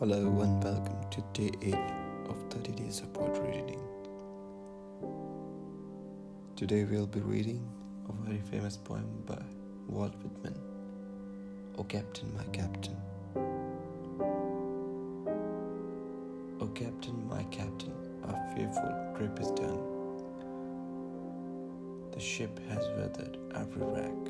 Hello 0.00 0.16
and 0.42 0.64
welcome 0.64 0.98
to 1.12 1.20
day 1.32 1.50
8 1.62 1.74
of 2.28 2.36
30 2.50 2.72
days 2.72 3.00
of 3.02 3.12
poetry 3.12 3.60
reading. 3.60 3.80
Today 6.56 6.82
we'll 6.82 7.06
be 7.06 7.20
reading 7.20 7.64
a 8.08 8.12
very 8.24 8.40
famous 8.40 8.76
poem 8.76 9.06
by 9.24 9.40
Walt 9.86 10.14
Whitman, 10.22 10.58
O 11.78 11.84
Captain, 11.84 12.34
My 12.36 12.42
Captain. 12.46 12.96
O 16.60 16.66
Captain, 16.74 17.28
my 17.28 17.44
Captain, 17.44 17.92
our 18.24 18.56
fearful 18.56 19.14
trip 19.16 19.38
is 19.38 19.52
done. 19.52 19.87
The 22.12 22.20
ship 22.20 22.58
has 22.68 22.88
weathered 22.96 23.38
every 23.54 23.82
wreck, 23.82 24.24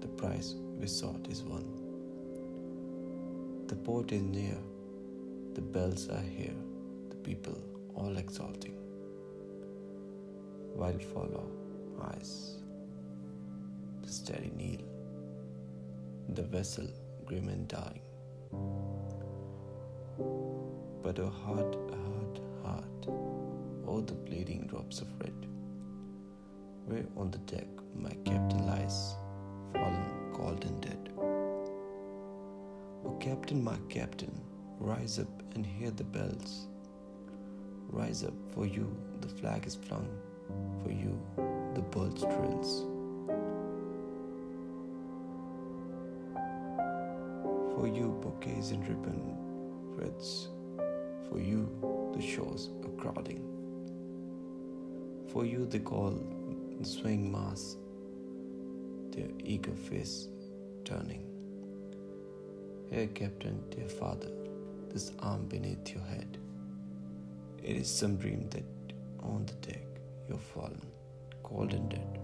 the 0.00 0.08
prize 0.08 0.54
we 0.78 0.86
sought 0.86 1.26
is 1.28 1.42
won. 1.42 1.64
The 3.66 3.76
port 3.76 4.12
is 4.12 4.22
near. 4.22 4.58
The 5.54 5.60
bells 5.60 6.08
are 6.08 6.22
here, 6.22 6.54
the 7.10 7.16
people 7.16 7.58
all 7.94 8.16
exulting. 8.16 8.74
While 10.74 10.98
follow 11.12 11.46
eyes, 12.02 12.56
the 14.00 14.08
steady 14.08 14.50
kneel, 14.56 14.80
the 16.30 16.42
vessel 16.42 16.88
grim 17.26 17.48
and 17.48 17.68
dying. 17.68 18.00
But 21.02 21.18
a 21.18 21.28
heart, 21.28 21.74
heart, 21.74 22.40
heart, 22.64 23.06
oh 23.86 24.02
the 24.06 24.14
bleeding 24.14 24.66
drops 24.66 25.00
of 25.02 25.08
red, 25.20 25.46
where 26.86 27.04
on 27.16 27.30
the 27.30 27.38
deck 27.38 27.66
my 27.94 28.12
captain 28.24 28.66
lies, 28.66 29.14
fallen, 29.72 30.06
cold 30.32 30.64
and 30.64 30.80
dead. 30.80 31.10
Oh 33.04 33.16
captain, 33.20 33.62
my 33.62 33.76
captain, 33.88 34.32
Rise 34.84 35.20
up 35.20 35.42
and 35.54 35.64
hear 35.64 35.92
the 35.92 36.02
bells. 36.02 36.66
Rise 37.88 38.24
up, 38.24 38.34
for 38.52 38.66
you 38.66 38.96
the 39.20 39.28
flag 39.28 39.64
is 39.64 39.76
flung, 39.76 40.08
for 40.82 40.90
you 40.90 41.16
the 41.76 41.82
birds 41.82 42.22
trills. 42.22 42.84
For 47.76 47.86
you 47.86 48.18
bouquets 48.20 48.72
and 48.72 48.88
ribbon 48.88 49.36
wreaths, 49.94 50.48
for 51.30 51.38
you 51.38 51.68
the 52.12 52.20
shores 52.20 52.70
are 52.82 53.00
crowding. 53.00 53.44
For 55.28 55.46
you 55.46 55.64
they 55.64 55.78
call 55.78 56.18
the 56.82 56.88
swaying 56.88 57.30
mass, 57.30 57.76
their 59.12 59.28
eager 59.44 59.74
face 59.74 60.28
turning. 60.84 61.24
Here, 62.90 63.06
Captain, 63.06 63.62
dear 63.70 63.88
father, 63.88 64.30
this 64.88 65.12
arm 65.20 65.46
beneath 65.46 65.90
your 65.90 66.02
head. 66.02 66.38
It 67.62 67.76
is 67.76 67.88
some 67.88 68.16
dream 68.16 68.48
that 68.50 68.64
on 69.20 69.46
the 69.46 69.52
deck 69.66 69.84
you've 70.28 70.42
fallen, 70.42 70.84
cold 71.44 71.72
and 71.72 71.88
dead. 71.88 72.18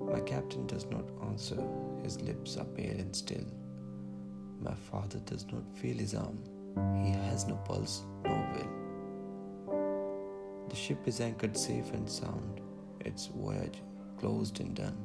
My 0.00 0.20
captain 0.20 0.66
does 0.66 0.86
not 0.86 1.04
answer, 1.26 1.62
his 2.02 2.20
lips 2.22 2.56
are 2.56 2.64
pale 2.64 2.98
and 2.98 3.14
still. 3.14 3.44
My 4.60 4.74
father 4.74 5.18
does 5.26 5.44
not 5.52 5.64
feel 5.76 5.98
his 5.98 6.14
arm, 6.14 6.38
he 7.04 7.10
has 7.10 7.46
no 7.46 7.56
pulse, 7.56 8.02
no 8.24 8.30
will. 8.30 8.83
The 10.74 10.80
ship 10.80 11.06
is 11.06 11.20
anchored 11.20 11.56
safe 11.56 11.92
and 11.92 12.10
sound, 12.10 12.60
its 12.98 13.26
voyage 13.26 13.80
closed 14.18 14.58
and 14.58 14.74
done. 14.74 14.98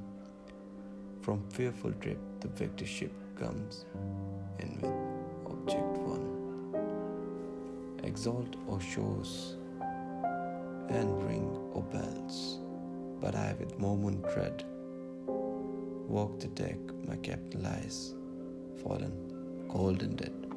From 1.21 1.47
fearful 1.51 1.91
trip, 2.01 2.17
the 2.39 2.47
victor 2.47 2.87
ship 2.87 3.11
comes 3.39 3.85
in 4.57 4.79
with 4.81 4.91
object 5.45 5.95
one. 6.13 6.25
Exalt, 8.03 8.55
O 8.67 8.79
shores, 8.79 9.57
and 10.89 11.21
ring, 11.21 11.47
O 11.75 11.81
bells, 11.81 12.57
but 13.21 13.35
I 13.35 13.53
with 13.59 13.77
moment 13.77 14.23
tread 14.33 14.63
walk 15.27 16.39
the 16.39 16.47
deck, 16.47 16.79
my 17.07 17.17
captain 17.17 17.61
lies, 17.61 18.15
fallen, 18.81 19.13
cold 19.69 20.01
and 20.01 20.17
dead. 20.17 20.48